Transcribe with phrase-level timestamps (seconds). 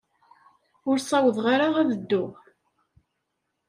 [0.89, 2.31] Ur ssawḍeɣ ara ad dduɣ.